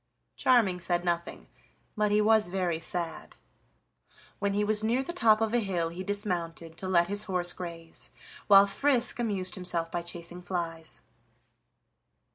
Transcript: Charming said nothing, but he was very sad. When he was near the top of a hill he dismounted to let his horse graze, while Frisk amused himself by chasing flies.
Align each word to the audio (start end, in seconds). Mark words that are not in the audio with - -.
Charming 0.35 0.79
said 0.79 1.05
nothing, 1.05 1.47
but 1.95 2.09
he 2.09 2.21
was 2.21 2.47
very 2.47 2.79
sad. 2.79 3.35
When 4.39 4.53
he 4.55 4.63
was 4.63 4.83
near 4.83 5.03
the 5.03 5.13
top 5.13 5.41
of 5.41 5.53
a 5.53 5.59
hill 5.59 5.89
he 5.89 6.03
dismounted 6.03 6.75
to 6.77 6.87
let 6.87 7.05
his 7.05 7.25
horse 7.25 7.53
graze, 7.53 8.09
while 8.47 8.65
Frisk 8.65 9.19
amused 9.19 9.53
himself 9.53 9.91
by 9.91 10.01
chasing 10.01 10.41
flies. 10.41 11.03